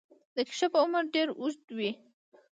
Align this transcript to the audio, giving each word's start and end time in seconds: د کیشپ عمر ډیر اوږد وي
د 0.35 0.37
کیشپ 0.47 0.73
عمر 0.83 1.03
ډیر 1.13 1.27
اوږد 1.39 1.67
وي 1.77 1.91